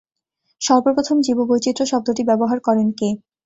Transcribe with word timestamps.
সর্বপ্রথম 0.61 1.17
জীববৈচিত্র্য 1.21 1.89
শব্দটি 1.91 2.21
ব্যবহার 2.29 2.57
করেন 2.59 2.87
কে? 2.91 3.09